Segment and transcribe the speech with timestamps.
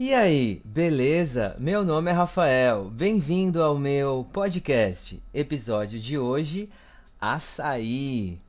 [0.00, 1.56] E aí, beleza?
[1.58, 2.88] Meu nome é Rafael.
[2.88, 5.20] Bem-vindo ao meu podcast.
[5.34, 6.70] Episódio de hoje:
[7.20, 8.40] açaí.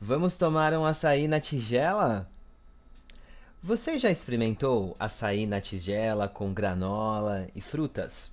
[0.00, 2.26] Vamos tomar um açaí na tigela?
[3.62, 8.32] Você já experimentou açaí na tigela com granola e frutas?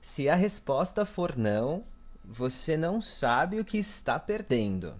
[0.00, 1.84] Se a resposta for não,
[2.24, 4.94] você não sabe o que está perdendo.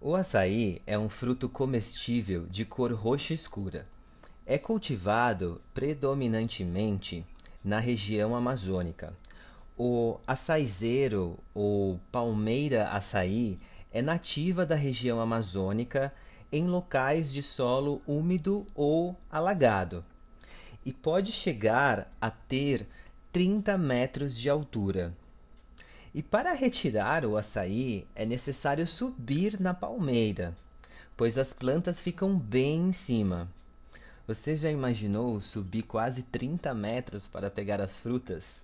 [0.00, 3.86] O açaí é um fruto comestível de cor roxa escura.
[4.46, 7.24] É cultivado predominantemente
[7.64, 9.14] na região amazônica.
[9.74, 13.58] O açaizeiro ou palmeira açaí
[13.90, 16.12] é nativa da região amazônica
[16.52, 20.04] em locais de solo úmido ou alagado
[20.84, 22.86] e pode chegar a ter
[23.32, 25.14] 30 metros de altura.
[26.14, 30.54] E para retirar o açaí é necessário subir na palmeira,
[31.16, 33.48] pois as plantas ficam bem em cima.
[34.26, 38.62] Você já imaginou subir quase 30 metros para pegar as frutas?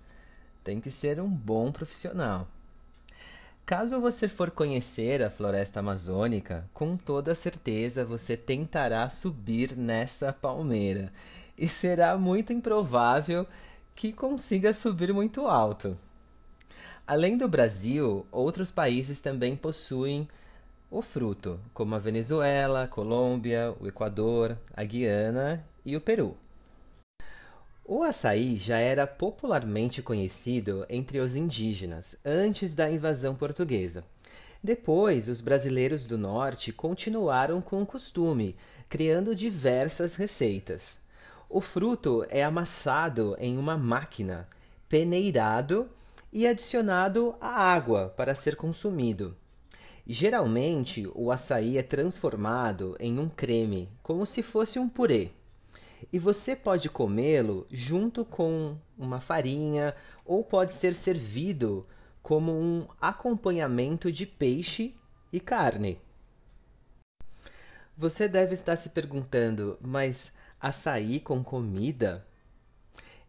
[0.63, 2.47] Tem que ser um bom profissional.
[3.63, 11.13] Caso você for conhecer a floresta amazônica, com toda certeza você tentará subir nessa palmeira
[11.55, 13.45] e será muito improvável
[13.95, 15.95] que consiga subir muito alto.
[17.05, 20.27] Além do Brasil, outros países também possuem
[20.91, 26.35] o fruto, como a Venezuela, Colômbia, o Equador, a Guiana e o Peru.
[27.85, 34.03] O açaí já era popularmente conhecido entre os indígenas antes da invasão portuguesa.
[34.61, 38.55] Depois, os brasileiros do norte continuaram com o costume,
[38.89, 40.99] criando diversas receitas.
[41.49, 44.47] O fruto é amassado em uma máquina,
[44.89, 45.89] peneirado
[46.31, 49.35] e adicionado à água para ser consumido.
[50.05, 55.29] Geralmente, o açaí é transformado em um creme, como se fosse um purê.
[56.11, 59.95] E você pode comê-lo junto com uma farinha
[60.25, 61.85] ou pode ser servido
[62.21, 64.95] como um acompanhamento de peixe
[65.31, 65.99] e carne.
[67.95, 72.25] Você deve estar se perguntando, mas açaí com comida?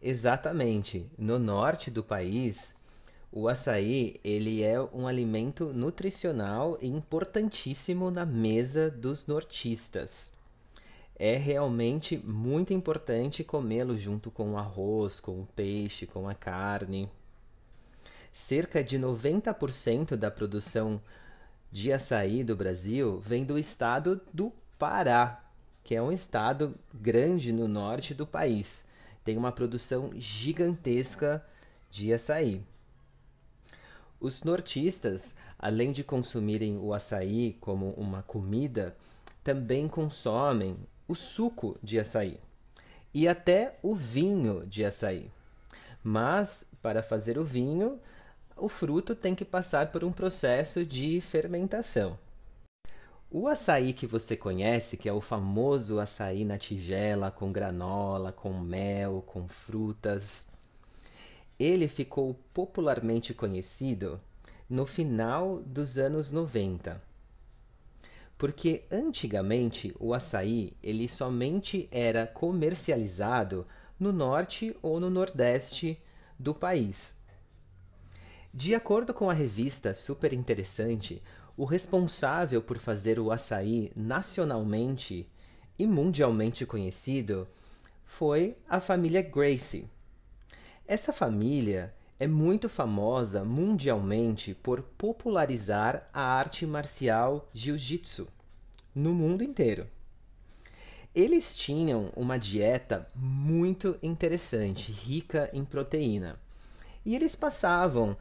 [0.00, 1.11] Exatamente.
[1.19, 2.75] No norte do país,
[3.34, 10.31] o açaí, ele é um alimento nutricional importantíssimo na mesa dos nortistas.
[11.16, 17.09] É realmente muito importante comê-lo junto com o arroz, com o peixe, com a carne.
[18.34, 21.00] Cerca de 90% da produção
[21.70, 25.43] de açaí do Brasil vem do estado do Pará,
[25.82, 28.84] que é um estado grande no norte do país.
[29.25, 31.43] Tem uma produção gigantesca
[31.91, 32.62] de açaí.
[34.22, 38.97] Os nortistas, além de consumirem o açaí como uma comida,
[39.43, 40.77] também consomem
[41.09, 42.38] o suco de açaí
[43.12, 45.28] e até o vinho de açaí.
[46.05, 47.99] Mas, para fazer o vinho,
[48.56, 52.16] o fruto tem que passar por um processo de fermentação.
[53.28, 58.53] O açaí que você conhece, que é o famoso açaí na tigela, com granola, com
[58.53, 60.51] mel, com frutas,
[61.62, 64.21] ele ficou popularmente conhecido
[64.69, 67.00] no final dos anos 90.
[68.37, 73.65] Porque antigamente o açaí ele somente era comercializado
[73.99, 75.97] no norte ou no nordeste
[76.37, 77.15] do país.
[78.53, 81.23] De acordo com a revista Super Interessante,
[81.56, 85.29] o responsável por fazer o açaí nacionalmente
[85.79, 87.47] e mundialmente conhecido
[88.05, 89.89] foi a família Gracie
[90.87, 98.28] essa família é muito famosa mundialmente por popularizar a arte marcial jiu-jitsu
[98.94, 99.87] no mundo inteiro.
[101.15, 106.38] Eles tinham uma dieta muito interessante, rica em proteína.
[107.04, 108.16] E eles passavam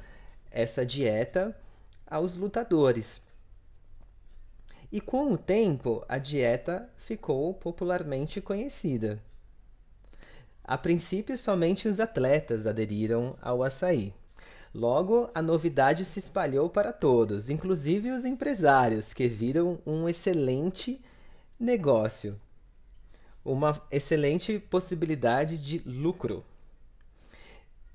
[0.49, 1.55] essa dieta
[2.05, 3.21] aos lutadores.
[4.91, 9.21] E com o tempo, a dieta ficou popularmente conhecida.
[10.63, 14.13] A princípio, somente os atletas aderiram ao açaí.
[14.73, 21.03] Logo, a novidade se espalhou para todos, inclusive os empresários, que viram um excelente
[21.59, 22.39] negócio,
[23.43, 26.43] uma excelente possibilidade de lucro.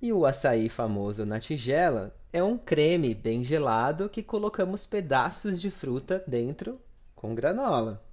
[0.02, 5.70] E o açaí famoso na tigela é um creme bem gelado que colocamos pedaços de
[5.70, 6.78] fruta dentro
[7.14, 8.04] com granola.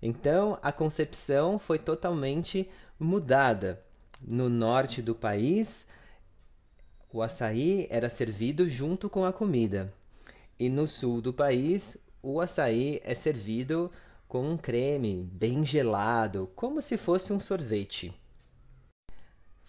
[0.00, 2.70] Então, a concepção foi totalmente
[3.02, 3.82] mudada.
[4.20, 5.86] No norte do país,
[7.12, 9.92] o açaí era servido junto com a comida.
[10.58, 13.90] E no sul do país, o açaí é servido
[14.28, 18.14] com um creme bem gelado, como se fosse um sorvete.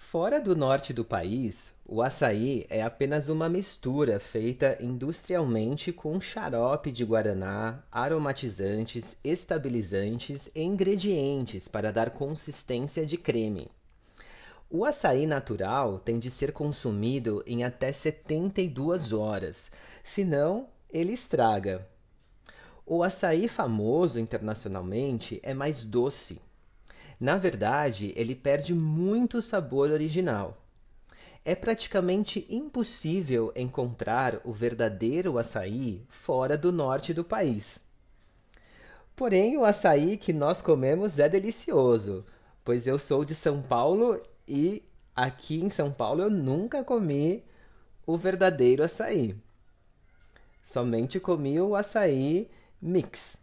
[0.03, 6.91] Fora do norte do país, o açaí é apenas uma mistura feita industrialmente com xarope
[6.91, 13.71] de guaraná, aromatizantes, estabilizantes e ingredientes para dar consistência de creme.
[14.69, 19.71] O açaí natural tem de ser consumido em até 72 horas,
[20.03, 21.87] senão ele estraga.
[22.85, 26.39] O açaí famoso internacionalmente é mais doce
[27.23, 30.61] na verdade, ele perde muito sabor original.
[31.45, 37.79] É praticamente impossível encontrar o verdadeiro açaí fora do norte do país.
[39.15, 42.25] Porém, o açaí que nós comemos é delicioso,
[42.61, 44.83] pois eu sou de São Paulo e
[45.15, 47.41] aqui em São Paulo eu nunca comi
[48.05, 49.33] o verdadeiro açaí.
[50.61, 53.42] Somente comi o açaí mix.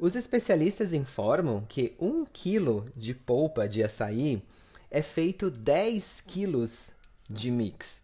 [0.00, 4.42] Os especialistas informam que um quilo de polpa de açaí
[4.90, 6.88] é feito 10 quilos
[7.28, 8.02] de mix.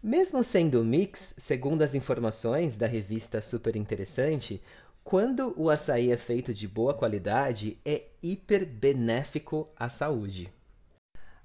[0.00, 4.62] Mesmo sendo mix, segundo as informações da revista Super Interessante,
[5.02, 10.48] quando o açaí é feito de boa qualidade, é hiper benéfico à saúde.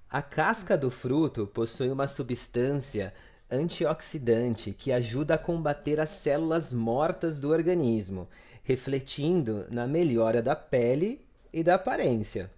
[0.08, 3.12] A casca do fruto possui uma substância
[3.50, 8.28] antioxidante que ajuda a combater as células mortas do organismo
[8.64, 11.22] refletindo na melhora da pele
[11.52, 12.50] e da aparência.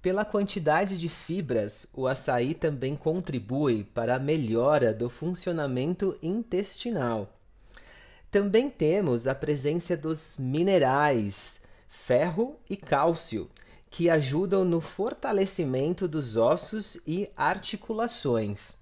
[0.00, 7.32] Pela quantidade de fibras, o açaí também contribui para a melhora do funcionamento intestinal.
[8.30, 13.48] Também temos a presença dos minerais ferro e cálcio,
[13.90, 18.74] que ajudam no fortalecimento dos ossos e articulações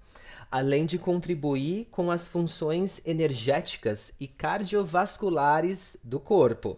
[0.53, 6.77] além de contribuir com as funções energéticas e cardiovasculares do corpo.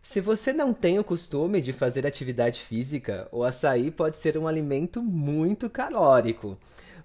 [0.00, 4.48] Se você não tem o costume de fazer atividade física, o açaí pode ser um
[4.48, 6.56] alimento muito calórico,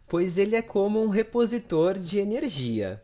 [0.07, 3.03] pois ele é como um repositor de energia.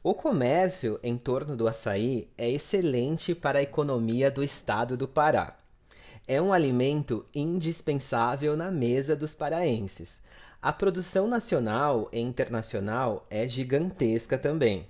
[0.00, 5.58] O comércio em torno do açaí é excelente para a economia do estado do Pará.
[6.28, 10.27] É um alimento indispensável na mesa dos paraenses
[10.60, 14.86] a produção nacional e internacional é gigantesca também.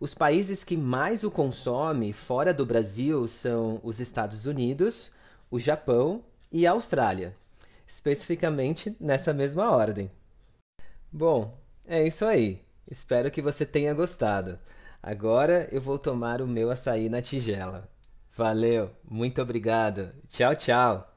[0.00, 5.12] Os países que mais o consomem fora do Brasil são os Estados Unidos,
[5.50, 7.36] o Japão e a Austrália,
[7.86, 10.10] especificamente nessa mesma ordem.
[11.12, 11.56] Bom,
[11.86, 12.62] é isso aí.
[12.90, 14.58] Espero que você tenha gostado.
[15.02, 17.88] Agora eu vou tomar o meu açaí na tigela.
[18.34, 20.12] Valeu, muito obrigado.
[20.28, 21.13] Tchau, tchau.